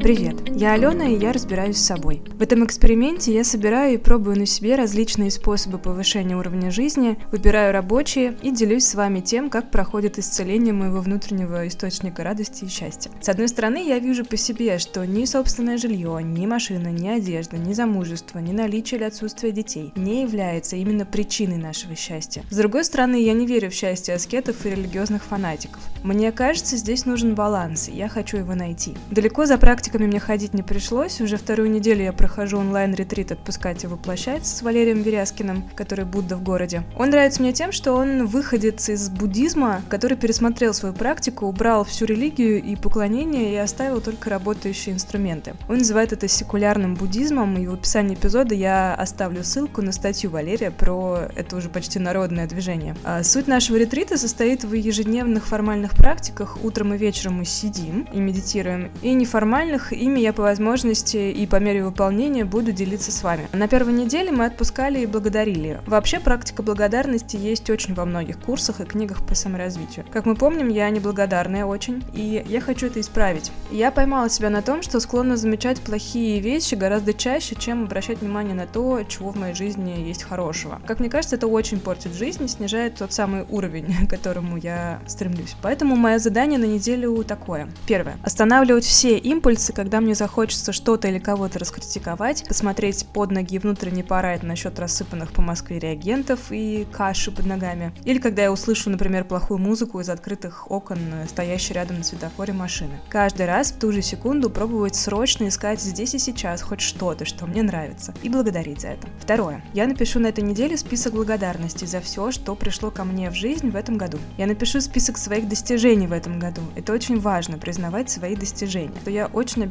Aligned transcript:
Привет, 0.00 0.36
я 0.58 0.72
Алена, 0.72 1.06
и 1.06 1.16
я 1.16 1.32
разбираюсь 1.32 1.76
с 1.76 1.86
собой. 1.86 2.20
В 2.34 2.42
этом 2.42 2.64
эксперименте 2.64 3.32
я 3.32 3.44
собираю 3.44 3.94
и 3.94 3.96
пробую 3.96 4.36
на 4.36 4.44
себе 4.44 4.74
различные 4.74 5.30
способы 5.30 5.78
повышения 5.78 6.36
уровня 6.36 6.72
жизни, 6.72 7.16
выбираю 7.30 7.72
рабочие 7.72 8.36
и 8.42 8.50
делюсь 8.50 8.84
с 8.84 8.96
вами 8.96 9.20
тем, 9.20 9.50
как 9.50 9.70
проходит 9.70 10.18
исцеление 10.18 10.74
моего 10.74 11.00
внутреннего 11.00 11.68
источника 11.68 12.24
радости 12.24 12.64
и 12.64 12.68
счастья. 12.68 13.12
С 13.20 13.28
одной 13.28 13.46
стороны, 13.46 13.86
я 13.86 14.00
вижу 14.00 14.24
по 14.24 14.36
себе, 14.36 14.78
что 14.78 15.06
ни 15.06 15.24
собственное 15.26 15.78
жилье, 15.78 16.18
ни 16.24 16.44
машина, 16.44 16.88
ни 16.88 17.06
одежда, 17.06 17.56
ни 17.56 17.72
замужество, 17.72 18.40
ни 18.40 18.50
наличие 18.50 18.98
или 18.98 19.04
отсутствие 19.06 19.52
детей 19.52 19.92
не 19.94 20.22
является 20.22 20.74
именно 20.74 21.06
причиной 21.06 21.58
нашего 21.58 21.94
счастья. 21.94 22.42
С 22.50 22.56
другой 22.56 22.84
стороны, 22.84 23.22
я 23.22 23.32
не 23.32 23.46
верю 23.46 23.70
в 23.70 23.74
счастье 23.74 24.12
аскетов 24.16 24.66
и 24.66 24.70
религиозных 24.70 25.22
фанатиков. 25.22 25.82
Мне 26.02 26.32
кажется, 26.32 26.76
здесь 26.76 27.04
нужен 27.06 27.36
баланс, 27.36 27.88
и 27.88 27.92
я 27.92 28.08
хочу 28.08 28.38
его 28.38 28.56
найти. 28.56 28.96
Далеко 29.12 29.46
за 29.46 29.56
практиками 29.56 30.06
мне 30.06 30.18
ходить 30.18 30.47
не 30.52 30.62
пришлось. 30.62 31.20
Уже 31.20 31.36
вторую 31.36 31.70
неделю 31.70 32.04
я 32.04 32.12
прохожу 32.12 32.58
онлайн-ретрит 32.58 33.32
«Отпускать 33.32 33.84
и 33.84 33.86
воплощать» 33.86 34.46
с 34.46 34.62
Валерием 34.62 35.02
Веряскиным, 35.02 35.64
который 35.74 36.04
Будда 36.04 36.36
в 36.36 36.42
городе. 36.42 36.82
Он 36.96 37.10
нравится 37.10 37.42
мне 37.42 37.52
тем, 37.52 37.72
что 37.72 37.94
он 37.94 38.26
выходец 38.26 38.88
из 38.88 39.08
буддизма, 39.08 39.82
который 39.88 40.16
пересмотрел 40.16 40.74
свою 40.74 40.94
практику, 40.94 41.46
убрал 41.46 41.84
всю 41.84 42.04
религию 42.04 42.62
и 42.62 42.76
поклонение 42.76 43.52
и 43.52 43.56
оставил 43.56 44.00
только 44.00 44.30
работающие 44.30 44.94
инструменты. 44.94 45.54
Он 45.68 45.78
называет 45.78 46.12
это 46.12 46.28
секулярным 46.28 46.94
буддизмом, 46.94 47.56
и 47.58 47.66
в 47.66 47.74
описании 47.74 48.14
эпизода 48.14 48.54
я 48.54 48.94
оставлю 48.94 49.44
ссылку 49.44 49.82
на 49.82 49.92
статью 49.92 50.30
Валерия 50.30 50.70
про 50.70 51.28
это 51.34 51.56
уже 51.56 51.68
почти 51.68 51.98
народное 51.98 52.46
движение. 52.46 52.96
А 53.04 53.22
суть 53.22 53.46
нашего 53.46 53.76
ретрита 53.76 54.16
состоит 54.16 54.64
в 54.64 54.72
ежедневных 54.72 55.46
формальных 55.46 55.92
практиках. 55.92 56.58
Утром 56.62 56.94
и 56.94 56.98
вечером 56.98 57.34
мы 57.34 57.44
сидим 57.44 58.08
и 58.12 58.18
медитируем, 58.18 58.90
и 59.02 59.12
неформальных 59.14 59.92
ими 59.92 60.20
я 60.20 60.32
по 60.38 60.42
возможности 60.42 61.16
и 61.16 61.48
по 61.48 61.56
мере 61.56 61.82
выполнения 61.82 62.44
буду 62.44 62.70
делиться 62.70 63.10
с 63.10 63.24
вами. 63.24 63.48
На 63.52 63.66
первой 63.66 63.92
неделе 63.92 64.30
мы 64.30 64.44
отпускали 64.44 65.00
и 65.00 65.06
благодарили. 65.06 65.80
Вообще 65.84 66.20
практика 66.20 66.62
благодарности 66.62 67.36
есть 67.36 67.68
очень 67.70 67.94
во 67.94 68.04
многих 68.04 68.38
курсах 68.38 68.80
и 68.80 68.84
книгах 68.84 69.26
по 69.26 69.34
саморазвитию. 69.34 70.06
Как 70.12 70.26
мы 70.26 70.36
помним, 70.36 70.68
я 70.68 70.88
неблагодарная 70.90 71.64
очень, 71.64 72.04
и 72.14 72.44
я 72.46 72.60
хочу 72.60 72.86
это 72.86 73.00
исправить. 73.00 73.50
Я 73.72 73.90
поймала 73.90 74.30
себя 74.30 74.48
на 74.48 74.62
том, 74.62 74.82
что 74.82 75.00
склонна 75.00 75.36
замечать 75.36 75.80
плохие 75.80 76.38
вещи 76.38 76.76
гораздо 76.76 77.14
чаще, 77.14 77.56
чем 77.56 77.82
обращать 77.82 78.20
внимание 78.20 78.54
на 78.54 78.68
то, 78.68 79.02
чего 79.08 79.32
в 79.32 79.36
моей 79.36 79.54
жизни 79.54 80.04
есть 80.06 80.22
хорошего. 80.22 80.80
Как 80.86 81.00
мне 81.00 81.10
кажется, 81.10 81.34
это 81.34 81.48
очень 81.48 81.80
портит 81.80 82.12
жизнь 82.14 82.44
и 82.44 82.48
снижает 82.48 82.94
тот 82.94 83.12
самый 83.12 83.44
уровень, 83.48 83.92
к 84.06 84.10
которому 84.10 84.56
я 84.56 85.00
стремлюсь. 85.08 85.56
Поэтому 85.62 85.96
мое 85.96 86.20
задание 86.20 86.60
на 86.60 86.66
неделю 86.66 87.24
такое. 87.24 87.68
Первое. 87.88 88.18
Останавливать 88.22 88.84
все 88.84 89.18
импульсы 89.18 89.72
когда 89.72 90.00
мне 90.00 90.14
захочется 90.14 90.27
что-то 90.72 91.08
или 91.08 91.18
кого-то 91.18 91.58
раскритиковать, 91.58 92.46
посмотреть 92.46 93.06
под 93.12 93.32
ноги 93.32 93.56
и 93.56 93.58
внутренне 93.58 94.04
порать 94.04 94.42
насчет 94.42 94.78
рассыпанных 94.78 95.32
по 95.32 95.42
Москве 95.42 95.78
реагентов 95.78 96.50
и 96.50 96.86
каши 96.92 97.30
под 97.30 97.46
ногами. 97.46 97.92
Или 98.04 98.18
когда 98.18 98.42
я 98.42 98.52
услышу, 98.52 98.88
например, 98.88 99.24
плохую 99.24 99.58
музыку 99.58 100.00
из 100.00 100.08
открытых 100.08 100.70
окон, 100.70 100.98
стоящей 101.28 101.74
рядом 101.74 101.98
на 101.98 102.04
светофоре 102.04 102.52
машины. 102.52 103.00
Каждый 103.08 103.46
раз 103.46 103.72
в 103.72 103.78
ту 103.78 103.92
же 103.92 104.00
секунду 104.00 104.48
пробовать 104.48 104.94
срочно 104.94 105.48
искать 105.48 105.80
здесь 105.80 106.14
и 106.14 106.18
сейчас 106.18 106.62
хоть 106.62 106.80
что-то, 106.80 107.24
что 107.24 107.46
мне 107.46 107.62
нравится, 107.62 108.14
и 108.22 108.28
благодарить 108.28 108.80
за 108.80 108.88
это. 108.88 109.08
Второе. 109.20 109.62
Я 109.74 109.86
напишу 109.86 110.20
на 110.20 110.28
этой 110.28 110.44
неделе 110.44 110.76
список 110.76 111.14
благодарностей 111.14 111.86
за 111.86 112.00
все, 112.00 112.30
что 112.30 112.54
пришло 112.54 112.90
ко 112.90 113.04
мне 113.04 113.30
в 113.30 113.34
жизнь 113.34 113.70
в 113.70 113.76
этом 113.76 113.98
году. 113.98 114.18
Я 114.36 114.46
напишу 114.46 114.80
список 114.80 115.18
своих 115.18 115.48
достижений 115.48 116.06
в 116.06 116.12
этом 116.12 116.38
году. 116.38 116.62
Это 116.76 116.92
очень 116.92 117.18
важно, 117.18 117.58
признавать 117.58 118.08
свои 118.08 118.36
достижения. 118.36 118.94
То 119.04 119.10
я 119.10 119.26
очень 119.26 119.48
очень 119.48 119.62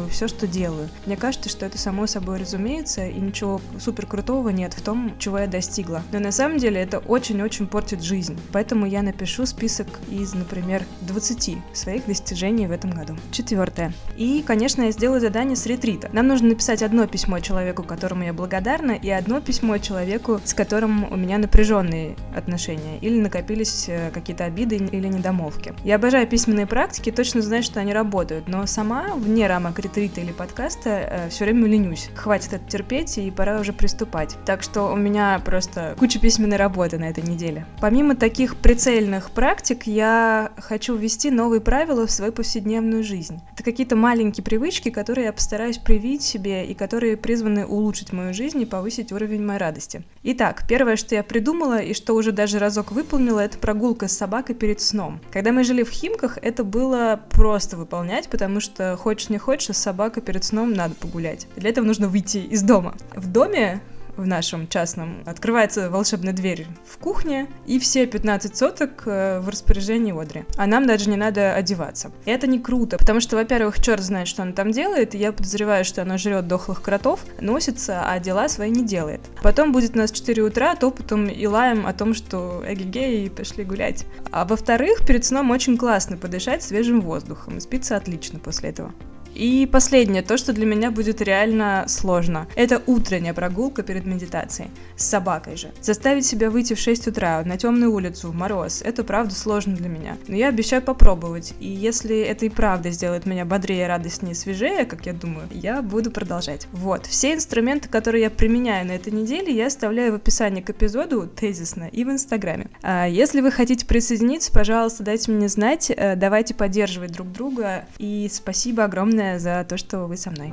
обесцениваю 0.00 0.08
все, 0.08 0.28
что 0.28 0.46
делаю. 0.46 0.88
Мне 1.06 1.16
кажется, 1.16 1.48
что 1.48 1.66
это 1.66 1.78
само 1.78 2.06
собой 2.06 2.38
разумеется, 2.38 3.06
и 3.06 3.20
ничего 3.20 3.60
супер 3.78 4.06
крутого 4.06 4.50
нет 4.50 4.74
в 4.74 4.82
том, 4.82 5.12
чего 5.18 5.38
я 5.38 5.46
достигла. 5.46 6.02
Но 6.12 6.18
на 6.18 6.32
самом 6.32 6.58
деле 6.58 6.80
это 6.80 6.98
очень-очень 6.98 7.66
портит 7.66 8.02
жизнь. 8.02 8.38
Поэтому 8.52 8.86
я 8.86 9.02
напишу 9.02 9.46
список 9.46 9.86
из, 10.10 10.34
например, 10.34 10.84
20 11.02 11.58
своих 11.72 12.06
достижений 12.06 12.66
в 12.66 12.72
этом 12.72 12.90
году. 12.90 13.16
Четвертое. 13.32 13.92
И, 14.16 14.42
конечно, 14.46 14.82
я 14.82 14.92
сделаю 14.92 15.20
задание 15.20 15.56
с 15.56 15.66
ретрита. 15.66 16.08
Нам 16.12 16.26
нужно 16.26 16.48
написать 16.48 16.82
одно 16.82 17.06
письмо 17.06 17.40
человеку, 17.40 17.82
которому 17.82 18.24
я 18.24 18.32
благодарна, 18.32 18.92
и 18.92 19.10
одно 19.10 19.40
письмо 19.40 19.78
человеку, 19.78 20.40
с 20.44 20.54
которым 20.54 21.10
у 21.12 21.16
меня 21.16 21.38
напряженные 21.38 22.16
отношения, 22.34 22.98
или 23.00 23.20
накопились 23.20 23.86
э, 23.88 24.10
какие-то 24.12 24.44
обиды 24.44 24.76
или 24.76 25.08
недомолвки. 25.08 25.74
Я 25.84 25.96
обожаю 25.96 26.26
письменные 26.26 26.66
практики, 26.66 27.10
точно 27.10 27.42
знаю, 27.42 27.62
что 27.62 27.80
они 27.80 27.92
работают, 27.92 28.48
но 28.48 28.66
сама 28.66 29.14
вне 29.14 29.46
рамок 29.46 29.78
ретрита 29.90 30.20
или 30.20 30.32
подкаста 30.32 30.90
э, 30.90 31.28
все 31.30 31.44
время 31.44 31.66
ленюсь. 31.66 32.10
Хватит 32.14 32.52
это 32.52 32.70
терпеть, 32.70 33.18
и 33.18 33.30
пора 33.30 33.60
уже 33.60 33.72
приступать. 33.72 34.36
Так 34.46 34.62
что 34.62 34.84
у 34.84 34.96
меня 34.96 35.40
просто 35.44 35.96
куча 35.98 36.20
письменной 36.20 36.56
работы 36.56 36.98
на 36.98 37.08
этой 37.08 37.24
неделе. 37.24 37.66
Помимо 37.80 38.14
таких 38.14 38.56
прицельных 38.56 39.30
практик, 39.32 39.86
я 39.86 40.52
хочу 40.58 40.96
ввести 40.96 41.30
новые 41.30 41.60
правила 41.60 42.06
в 42.06 42.10
свою 42.10 42.32
повседневную 42.32 43.02
жизнь. 43.02 43.40
Это 43.52 43.64
какие-то 43.64 43.96
маленькие 43.96 44.44
привычки, 44.44 44.90
которые 44.90 45.26
я 45.26 45.32
постараюсь 45.32 45.78
привить 45.78 46.22
себе 46.22 46.64
и 46.66 46.74
которые 46.74 47.16
призваны 47.16 47.66
улучшить 47.66 48.12
мою 48.12 48.32
жизнь 48.32 48.60
и 48.60 48.66
повысить 48.66 49.12
уровень 49.12 49.44
моей 49.44 49.58
радости. 49.58 50.04
Итак, 50.22 50.64
первое, 50.68 50.96
что 50.96 51.14
я 51.14 51.22
придумала 51.22 51.80
и 51.80 51.94
что 51.94 52.14
уже 52.14 52.30
даже 52.32 52.58
разок 52.58 52.92
выполнила, 52.92 53.40
это 53.40 53.58
прогулка 53.58 54.06
с 54.06 54.16
собакой 54.16 54.54
перед 54.54 54.80
сном. 54.80 55.20
Когда 55.32 55.50
мы 55.50 55.64
жили 55.64 55.82
в 55.82 55.90
Химках, 55.90 56.38
это 56.42 56.62
было 56.62 57.20
просто 57.30 57.76
выполнять, 57.76 58.28
потому 58.28 58.60
что 58.60 58.96
хочешь 58.96 59.30
не 59.30 59.38
хочешь, 59.38 59.70
а 59.80 59.82
с 59.82 59.82
собакой 59.82 60.22
перед 60.22 60.44
сном 60.44 60.72
надо 60.72 60.94
погулять. 60.94 61.46
Для 61.56 61.70
этого 61.70 61.84
нужно 61.84 62.08
выйти 62.08 62.38
из 62.38 62.62
дома. 62.62 62.94
В 63.14 63.26
доме 63.26 63.80
в 64.16 64.26
нашем 64.26 64.68
частном 64.68 65.22
открывается 65.26 65.90
волшебная 65.90 66.32
дверь 66.32 66.66
в 66.86 66.98
кухне, 66.98 67.48
и 67.66 67.78
все 67.78 68.06
15 68.06 68.56
соток 68.56 69.04
э, 69.06 69.40
в 69.40 69.48
распоряжении 69.48 70.18
Одри. 70.20 70.44
А 70.56 70.66
нам 70.66 70.86
даже 70.86 71.08
не 71.08 71.16
надо 71.16 71.54
одеваться. 71.54 72.10
И 72.26 72.30
это 72.30 72.46
не 72.46 72.58
круто, 72.58 72.98
потому 72.98 73.20
что, 73.20 73.36
во-первых, 73.36 73.80
черт 73.80 74.02
знает, 74.02 74.28
что 74.28 74.42
она 74.42 74.52
там 74.52 74.72
делает, 74.72 75.14
и 75.14 75.18
я 75.18 75.32
подозреваю, 75.32 75.84
что 75.84 76.02
она 76.02 76.18
жрет 76.18 76.46
дохлых 76.46 76.82
кротов, 76.82 77.20
носится, 77.40 78.02
а 78.04 78.18
дела 78.18 78.48
свои 78.48 78.70
не 78.70 78.84
делает. 78.84 79.20
Потом 79.42 79.72
будет 79.72 79.94
у 79.94 79.98
нас 79.98 80.12
4 80.12 80.42
утра 80.42 80.74
топотом 80.74 81.26
и 81.26 81.46
лаем 81.46 81.86
о 81.86 81.92
том, 81.92 82.14
что 82.14 82.62
эгегей, 82.66 83.30
пошли 83.30 83.64
гулять. 83.64 84.06
А 84.30 84.44
во-вторых, 84.44 85.06
перед 85.06 85.24
сном 85.24 85.50
очень 85.50 85.78
классно 85.78 86.16
подышать 86.16 86.62
свежим 86.62 87.00
воздухом, 87.00 87.60
спится 87.60 87.96
отлично 87.96 88.38
после 88.38 88.70
этого. 88.70 88.92
И 89.34 89.68
последнее, 89.70 90.22
то, 90.22 90.36
что 90.36 90.52
для 90.52 90.66
меня 90.66 90.90
будет 90.90 91.20
реально 91.20 91.84
сложно, 91.88 92.46
это 92.56 92.82
утренняя 92.86 93.34
прогулка 93.34 93.82
перед 93.82 94.06
медитацией. 94.06 94.70
С 94.96 95.06
собакой 95.06 95.56
же. 95.56 95.70
Заставить 95.80 96.26
себя 96.26 96.50
выйти 96.50 96.74
в 96.74 96.78
6 96.78 97.08
утра 97.08 97.42
на 97.44 97.56
темную 97.56 97.92
улицу, 97.92 98.30
в 98.30 98.34
мороз, 98.34 98.82
это 98.82 99.04
правда 99.04 99.34
сложно 99.34 99.76
для 99.76 99.88
меня. 99.88 100.16
Но 100.28 100.36
я 100.36 100.48
обещаю 100.48 100.82
попробовать. 100.82 101.54
И 101.60 101.68
если 101.68 102.18
это 102.18 102.46
и 102.46 102.48
правда 102.48 102.90
сделает 102.90 103.26
меня 103.26 103.44
бодрее, 103.44 103.86
радостнее, 103.86 104.34
свежее, 104.34 104.84
как 104.84 105.06
я 105.06 105.12
думаю, 105.12 105.48
я 105.52 105.82
буду 105.82 106.10
продолжать. 106.10 106.66
Вот. 106.72 107.06
Все 107.06 107.34
инструменты, 107.34 107.88
которые 107.88 108.24
я 108.24 108.30
применяю 108.30 108.86
на 108.86 108.92
этой 108.92 109.12
неделе, 109.12 109.54
я 109.54 109.66
оставляю 109.66 110.12
в 110.12 110.16
описании 110.16 110.60
к 110.60 110.70
эпизоду 110.70 111.26
тезисно 111.26 111.84
и 111.84 112.04
в 112.04 112.10
Инстаграме. 112.10 112.68
А 112.82 113.06
если 113.06 113.40
вы 113.40 113.50
хотите 113.50 113.86
присоединиться, 113.86 114.52
пожалуйста, 114.52 115.02
дайте 115.02 115.30
мне 115.30 115.48
знать. 115.48 115.90
Э, 115.90 116.16
давайте 116.16 116.54
поддерживать 116.54 117.12
друг 117.12 117.30
друга. 117.30 117.86
И 117.98 118.28
спасибо 118.32 118.84
огромное 118.84 119.19
огромное 119.20 119.38
за 119.38 119.64
то, 119.64 119.76
что 119.76 120.06
вы 120.06 120.16
со 120.16 120.30
мной. 120.30 120.52